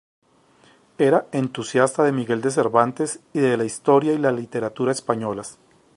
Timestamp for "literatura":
4.31-4.91